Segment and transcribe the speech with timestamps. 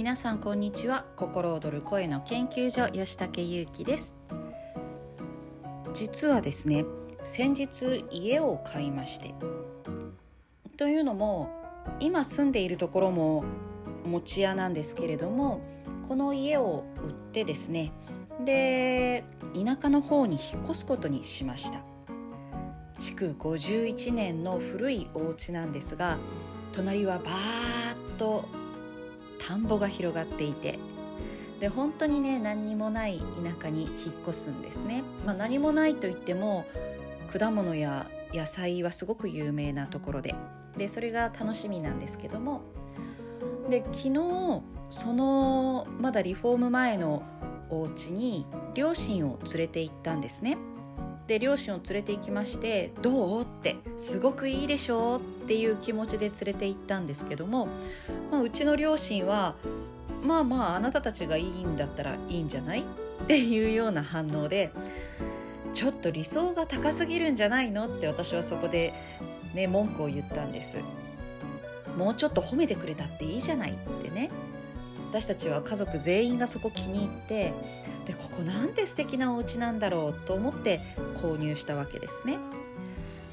[0.00, 1.04] 皆さんこんにちは。
[1.14, 4.14] 心躍る声の研究所吉武優希です。
[5.92, 6.86] 実はですね
[7.22, 9.34] 先日家を買いまして。
[10.78, 11.50] というのも
[11.98, 13.44] 今住んでいるところも
[14.06, 15.60] 持屋なんですけれども
[16.08, 17.92] この家を売ってですね
[18.42, 19.22] で
[19.52, 21.82] 田舎の方に引っ越すことにしました。
[22.98, 26.16] 築51年の古いお家なんですが
[26.72, 28.48] 隣はバーッと
[29.46, 30.78] 田んぼが広がっていて
[31.60, 33.92] で本当にね何にもない田舎に引っ
[34.26, 36.64] 越すんですね、まあ、何もないといっても
[37.30, 40.34] 果物や野菜はすごく有名なところで
[40.76, 42.62] でそれが楽しみなんですけども
[43.68, 47.22] で昨日そのまだリフォーム前の
[47.70, 50.58] お家に両親を連れて行ったんですね
[51.26, 57.68] で両親を連れて行きまして「どう?」って「すごくいいでしょ?」っていう気持ちで連れて行ったんですけども、
[58.30, 59.54] まあ、うちの両親は
[60.22, 62.80] 「まあまああなたたちがいいんだったらいいんじゃない?」
[63.24, 64.70] っていうような反応で
[65.72, 68.94] 「ちょっと理想が高すぎるんじゃないの?」って私はそこで
[69.54, 70.78] ね文句を言ったんです。
[71.98, 73.72] もうちょっと褒めてくれたっていいじゃない？
[73.72, 74.30] ってね
[75.10, 77.52] 私たちは家族全員がそこ気に入って
[78.06, 80.80] でここなんて素敵なお家なんだろうと思って
[81.20, 82.38] 購入したわけですね。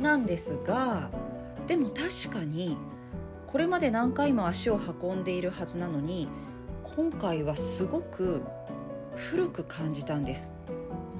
[0.00, 1.10] なんですが
[1.68, 2.76] でも確かに
[3.50, 6.28] これまで何回も足を運んでいるはずなのに
[6.84, 8.44] 今回はすごく
[9.16, 10.52] 古く感じたんです。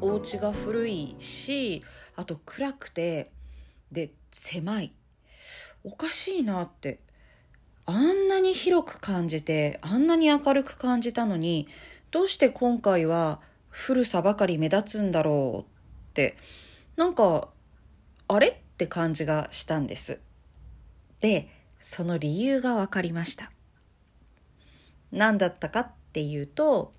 [0.00, 1.84] お家が古いし
[2.16, 3.30] あと暗くて
[3.92, 4.92] で狭い。
[5.84, 7.00] おかしいなって。
[7.84, 11.68] あんなに広く感じてあんなに明るく感じたのに
[12.10, 15.70] どうして今回は古さばかり目立つんだろう
[16.10, 16.38] って。
[16.96, 17.48] なんか
[18.28, 20.20] あれって感じがしたんです。
[21.20, 21.48] で
[21.80, 23.50] その理由が分かりました。
[25.12, 26.92] 何だったかっていうと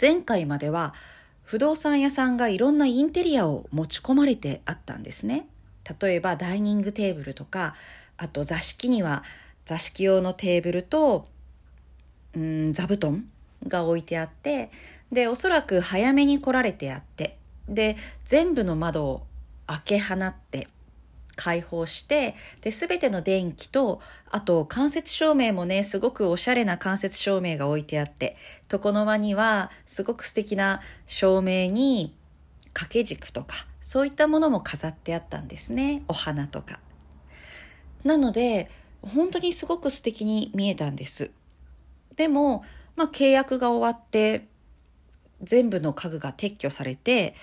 [0.00, 0.94] 前回までは
[1.42, 5.46] 不動産屋さんがいろんなインテリアを持ち込まれてあったんですね。
[6.00, 7.74] 例えばダイニングテーブルとか
[8.16, 9.22] あと座敷には
[9.64, 11.26] 座敷用のテーブルと、
[12.34, 13.26] うん、座布団
[13.66, 14.70] が置いてあって、
[15.10, 19.26] で、おそらく早めに来られてあって、で、全部の窓を
[19.66, 20.68] 開け放って
[21.36, 24.00] 開放して、で、すべての電気と、
[24.30, 28.36] あと間接照明もね、すごくおしゃれな間接照明が置いてあって、
[28.72, 32.14] 床の間にはすごく素敵な照明に
[32.72, 36.02] 掛け軸とか、そういったものも飾ってあったんですね。
[36.08, 36.80] お花とか。
[38.04, 38.70] なので、
[39.02, 41.30] 本当にすごく素敵に見えたんです。
[42.16, 42.64] でも、
[42.96, 44.46] まあ、契約が終わって
[45.42, 47.34] 全部の家具が撤去されて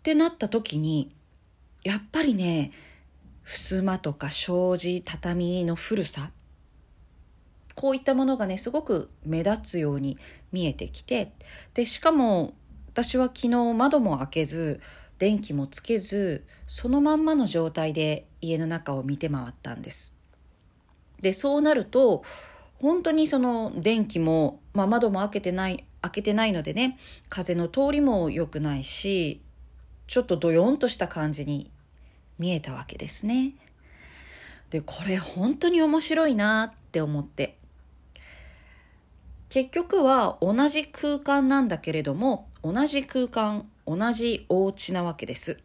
[0.00, 1.12] ってなった時に
[1.84, 2.70] やっぱりね
[3.46, 6.32] 襖とか障子畳の古さ。
[7.76, 10.18] こういったものがねすごく目立つように
[10.50, 11.32] 見えてきて。
[11.72, 12.54] でしかも
[12.88, 14.80] 私は昨日窓も開けず
[15.18, 20.16] 電気もつけずそのまんまの状態で家の中を見て回ったんです。
[21.20, 22.24] でそうなると
[22.80, 29.40] 本当にその電気も、まあ、窓も開けてない開けてないのでね風の通りも良くないし
[30.08, 31.70] ちょっとドヨンとした感じに
[32.38, 33.54] 見えたわけですね。
[34.70, 37.56] でこれ本当に面白いなって思って
[39.48, 45.60] 結局は同じ空間なんだけれども同じ空間同じお家なわけです。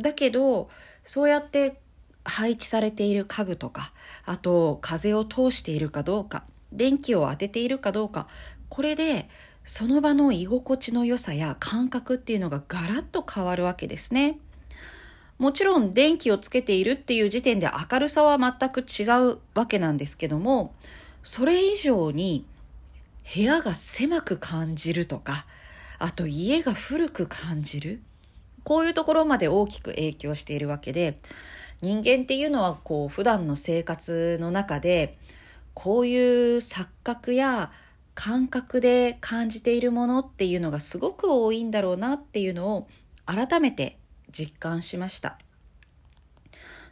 [0.00, 0.70] だけど
[1.02, 1.78] そうやって
[2.24, 3.92] 配置されている家具とか、
[4.24, 8.28] あと風を通しているかどうか、電気を当てているかどうか、
[8.68, 9.28] これで
[9.64, 14.38] その場の居心地の良さや感覚っていうのがガラッと変わるわけですね。
[15.40, 20.74] もちろん電気をつけているっていう時点で明るさは全く違うわけなんですけども、
[21.24, 22.44] それ以上に
[23.34, 25.46] 部屋が狭く感じるとか、
[25.98, 28.02] あと家が古く感じる。
[28.64, 31.18] こういうところまで大きく影響しているわけで、
[31.80, 35.16] 人間っていうのはこう普段の生活の中で
[35.72, 37.72] こういう錯覚や
[38.14, 42.88] 感覚で感じているものっていうのがすごく多いんだろうなっていうのを
[43.24, 43.96] 改めて
[44.30, 45.38] 実感しました。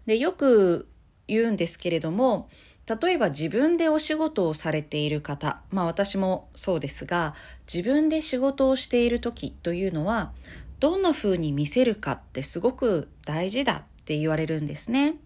[0.07, 0.89] でよく
[1.27, 2.49] 言うんですけれども
[2.87, 7.35] 例えば自分でお仕事をされている方まあ私もそうですが
[7.73, 10.33] 自分で仕事をしている時というのは
[10.81, 15.17] どんな風に見せるかってすごく大事だって言われるんですね。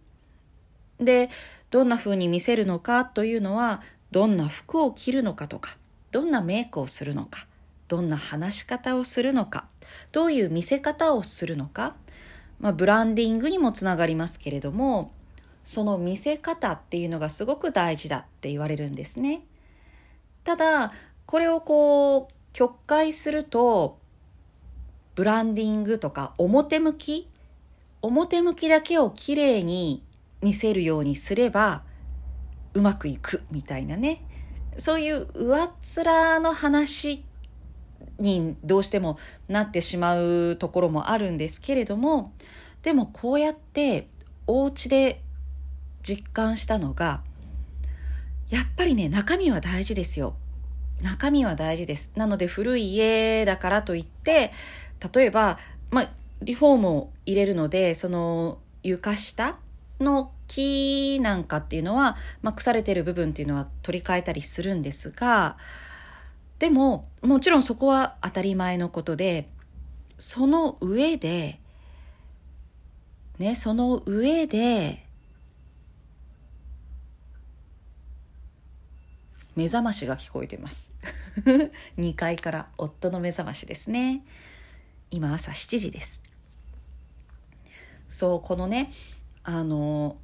[0.98, 1.28] で、
[1.70, 5.76] どんな風に見せるのかというのは、どんな服を着るのかとか、
[6.10, 7.46] どんなメイクをするのか、
[7.88, 9.66] どんな話し方をするのか、
[10.10, 11.94] どういう見せ方をするのか、
[12.62, 15.12] まあ、ブランディングにもつながりますけれども、
[15.64, 19.42] その見せ方っていうのがすごく大事だって言われるんですね。
[20.44, 20.92] ただ
[21.26, 23.98] これをこう曲解すると
[25.14, 27.28] ブランディングとか表向き
[28.00, 30.02] 表向きだけをきれいに
[30.40, 31.82] 見せるようにすれば
[32.74, 34.24] うまくいくみたいなね
[34.76, 37.24] そういう上っ面の話
[38.18, 39.18] にどうしても
[39.48, 42.32] なってしまうところもあるんですけれども
[42.82, 44.08] でもこうやって
[44.46, 45.22] お家で
[46.02, 47.22] 実感したのが
[48.50, 50.34] やっぱりね中身は大事ですよ。
[51.00, 52.12] 中身は大事です。
[52.16, 54.52] なので古い家だからといって
[55.14, 55.58] 例えば、
[55.90, 56.10] まあ、
[56.42, 59.58] リフォームを入れるのでその床下
[60.00, 65.56] の木なんかっていうのは、まあ、腐れてる部分っていうのは取り替えたりするんですが
[66.62, 69.48] でももちろんそこは当たり前のことで
[70.16, 71.58] その上で
[73.40, 75.04] ねその上で
[79.56, 80.94] 目覚ましが聞こえてます。
[81.98, 84.22] 2階から夫の目覚ましですね。
[85.10, 86.22] 今朝7時です。
[88.06, 88.92] そうこのね
[89.42, 90.16] あの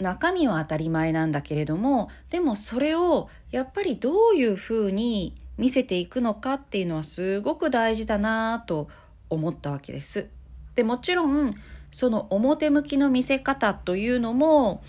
[0.00, 8.88] 中身は当たり前なんだけれどもでもそれをやっぱりどういうふうに見せていくのかっていうのはすごく大事だなと
[9.30, 10.28] 思ったわけです。
[10.74, 11.54] でもちろん
[11.92, 14.82] その表向きの見せ方というのも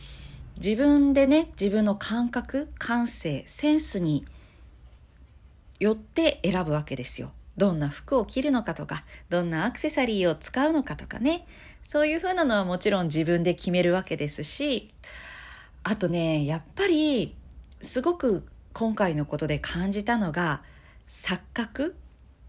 [0.57, 4.25] 自分でね自分の感覚感性センスに
[5.79, 7.31] よって選ぶわけですよ。
[7.57, 11.47] どんな服を着るのかとかどんなアクセサリーを使うのかとかね
[11.85, 14.91] そういうふうなのはもちろん自分で決めるわけですし
[15.83, 17.35] あとねやっぱり
[17.81, 18.45] すごく
[18.75, 20.61] 今回のことで感じたのが
[21.07, 21.95] 錯覚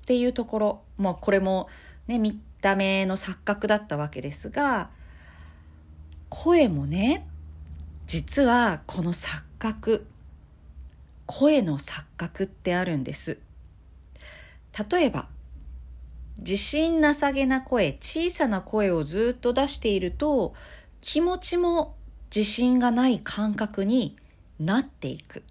[0.03, 1.69] っていうところもうこれも
[2.07, 4.91] ね見た目の錯覚だったわけですが
[6.29, 7.27] 声もね
[8.07, 10.07] 実はこの錯覚
[11.25, 13.39] 声の錯覚ってあるんです
[14.91, 15.29] 例えば
[16.39, 20.55] 自信なさげな声、小さな声をずっと出していると、
[21.01, 21.97] 気持ちも
[22.35, 24.17] 自信がない感覚に
[24.61, 25.43] なっていく。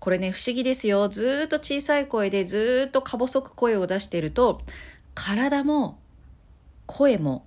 [0.00, 1.08] これね、不思議ですよ。
[1.08, 4.62] ずっと小さい声でずっとか細く声を出していると、
[5.14, 5.98] 体も
[6.86, 7.44] 声も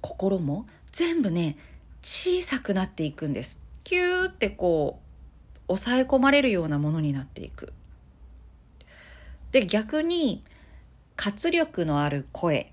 [0.00, 1.56] 心も全部ね、
[2.02, 3.62] 小さくなっていくんです。
[3.84, 7.72] キューってこう、抑え込まれるようなものになっていく。
[9.52, 10.42] で、逆に、
[11.18, 12.72] 活力のある声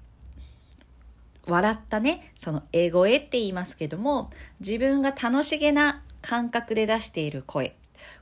[1.48, 7.76] 笑ったねその英声って言いますけども自分が楽しげな感覚で出している声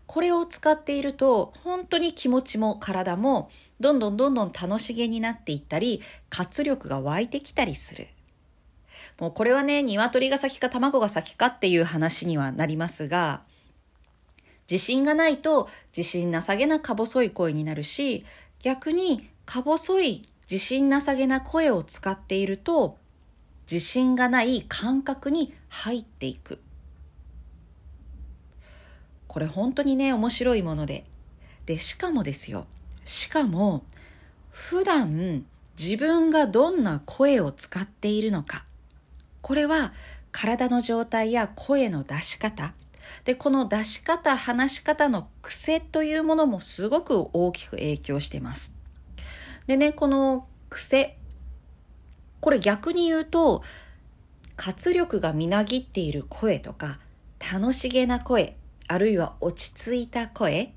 [0.05, 3.49] これを使っていると本当に気持ちも体も
[3.79, 8.07] どんどんどんどん楽しげになっていったり活力が湧いてきたりする。
[9.19, 13.41] もうこれはね鶏が先か卵が先かっていう話にはなりますが
[14.69, 18.25] 自信がないと自信なさげなか細い声になるし
[18.59, 22.97] 逆にか細い自信なさげな声を使っていると
[23.71, 26.59] 自信がない感覚に入っていく。
[29.33, 31.05] これ本当にね面白いもので。
[31.65, 32.67] でしかもですよ。
[33.03, 33.83] しかも
[34.51, 35.43] 普段
[35.75, 38.63] 自分がどんな声を使っているのか。
[39.41, 39.91] これは
[40.31, 42.75] 体の状態や声の出し方。
[43.25, 48.75] でこの出し方話し方の癖というものもすごく大きく影響してます。
[49.65, 51.17] でね、この癖。
[52.39, 53.63] これ逆に言うと、
[54.57, 56.99] 活力がみなぎっている声とか、
[57.51, 60.73] 楽しげな声、あるいは落ち着いた声、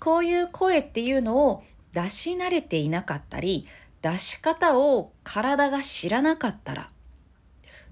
[0.00, 1.62] こういう声っていうのを
[1.92, 3.66] 出し慣れていなかったり、
[4.00, 6.90] 出し方を体が知らなかったら、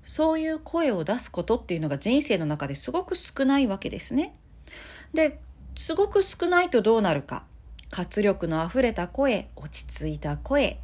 [0.03, 4.35] そういう声を出すことっていうのが人生の中ですごく少ないわけですね。
[5.15, 5.41] で、
[5.77, 7.45] すごく少ないとどうなるか。
[7.91, 10.79] 活力のあふれた声、落ち着いた声、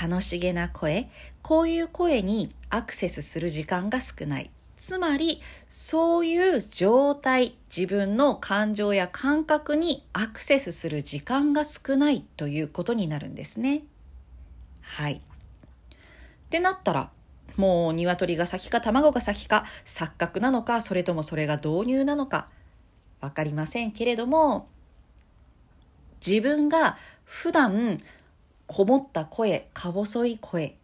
[0.00, 1.08] 楽しげな声、
[1.42, 4.50] こういう声にアクセスする時間が少ない。
[4.78, 13.82] つまり、そういう状態、自分の感情や感覚にアクセスする時間が少ないということになるんですね。
[14.80, 15.14] はい。
[15.14, 15.20] っ
[16.50, 17.10] てなったら、
[17.56, 22.48] もう鶏が先か卵が先か、錯覚なのか、それともそれが導入なのか、
[23.20, 24.68] わかりませんけれども、
[26.24, 27.98] 自分が普段
[28.68, 30.76] こもった声、か細い声、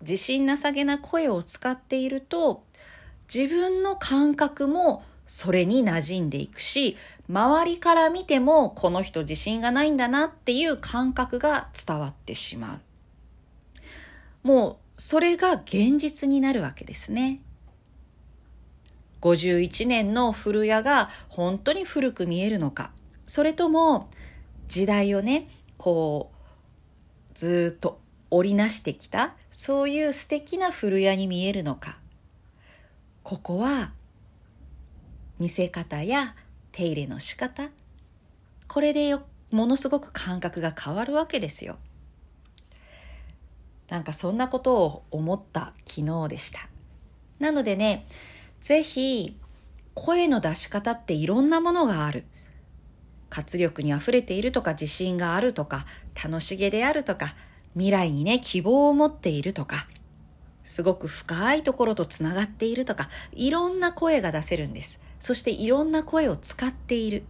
[0.00, 2.64] 自信なさげな声を使っていると、
[3.32, 6.96] 自分の感覚もそれに馴染んでいくし、
[7.28, 12.80] 周りから見てもこの人自信がないんだなっていう感覚が伝わってしま
[14.44, 14.46] う。
[14.46, 17.40] もうそれが現実になるわけですね。
[19.22, 22.90] 51年の古屋が本当に古く見えるのか、
[23.26, 24.10] それとも
[24.68, 25.48] 時代をね
[25.78, 27.98] こうずっと
[28.30, 32.01] 織りなしてきたそういう素敵な古屋に見えるのか
[33.22, 33.92] ここは
[35.38, 36.34] 見せ方や
[36.72, 37.70] 手入れの仕方
[38.68, 41.76] これでよものすごく感覚が変わるわけですよ。
[43.90, 46.60] なんかそんなことを思った昨日でした。
[47.38, 48.06] なのでね、
[48.62, 49.36] ぜひ
[49.92, 52.24] 声の出し方っていろんなものがある。
[53.28, 55.84] 活力に溢れているとか自信があるとか
[56.22, 57.34] 楽しげであるとか
[57.72, 59.86] 未来にね希望を持っているとか
[60.64, 65.00] すごく深いところとつながっているとかいろんな声が出せるんです。
[65.18, 67.24] そしていろんな声を使っている。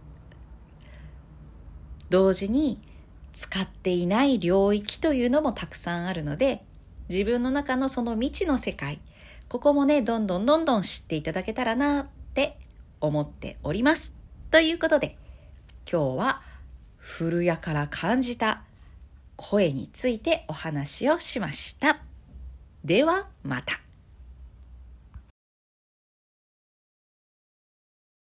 [2.09, 2.79] 同時に
[3.33, 6.63] 使っていない領域というのもたくさんあるので
[7.09, 8.99] 自分の中のその未知の世界
[9.49, 12.57] ここもねどんどんどんどん知っていただけたらなって
[13.01, 14.13] 思っております
[14.51, 15.17] ということで
[15.91, 16.41] 今日は
[16.97, 18.61] 古谷から感じた
[19.35, 21.99] 声についてお話をしました
[22.83, 23.82] ではまた。